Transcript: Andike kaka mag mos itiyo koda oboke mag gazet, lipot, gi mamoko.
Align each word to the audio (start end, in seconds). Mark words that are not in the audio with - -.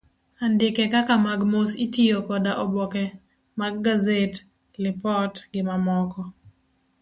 Andike 0.43 0.83
kaka 0.93 1.13
mag 1.25 1.41
mos 1.51 1.71
itiyo 1.85 2.17
koda 2.27 2.51
oboke 2.63 3.03
mag 3.59 3.73
gazet, 3.85 4.33
lipot, 4.81 5.33
gi 5.51 5.61
mamoko. 5.67 6.21